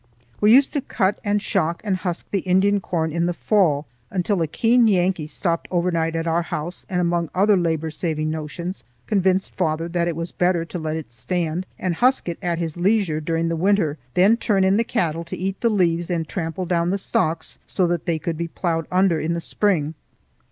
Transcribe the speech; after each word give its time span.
We 0.39 0.51
used 0.51 0.73
to 0.73 0.81
cut 0.81 1.19
and 1.23 1.39
shock 1.39 1.79
and 1.83 1.95
husk 1.97 2.31
the 2.31 2.39
Indian 2.39 2.79
corn 2.79 3.11
in 3.11 3.27
the 3.27 3.35
fall, 3.35 3.85
until 4.09 4.41
a 4.41 4.47
keen 4.47 4.87
Yankee 4.87 5.27
stopped 5.27 5.67
overnight 5.69 6.15
at 6.15 6.25
our 6.25 6.41
house 6.41 6.87
and 6.89 6.99
among 6.99 7.29
other 7.35 7.55
labor 7.55 7.91
saving 7.91 8.31
notions 8.31 8.83
convinced 9.05 9.53
father 9.53 9.87
that 9.89 10.07
it 10.07 10.15
was 10.15 10.31
better 10.31 10.65
to 10.65 10.79
let 10.79 10.95
it 10.95 11.13
stand, 11.13 11.67
and 11.77 11.93
husk 12.01 12.27
it 12.27 12.39
at 12.41 12.57
his 12.57 12.77
leisure 12.77 13.21
during 13.21 13.47
the 13.47 13.55
winter, 13.55 13.99
then 14.15 14.37
turn 14.37 14.63
in 14.63 14.77
the 14.77 14.83
cattle 14.83 15.23
to 15.23 15.37
eat 15.37 15.61
the 15.61 15.69
leaves 15.69 16.09
and 16.09 16.27
trample 16.27 16.65
down 16.65 16.89
the 16.89 16.97
stalks, 16.97 17.59
so 17.67 17.85
that 17.85 18.07
they 18.07 18.17
could 18.17 18.37
be 18.39 18.47
ploughed 18.47 18.87
under 18.89 19.19
in 19.19 19.33
the 19.33 19.39
spring. 19.39 19.93